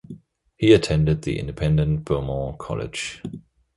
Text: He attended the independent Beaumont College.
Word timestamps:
He 0.57 0.73
attended 0.73 1.21
the 1.21 1.37
independent 1.37 2.05
Beaumont 2.05 2.57
College. 2.57 3.21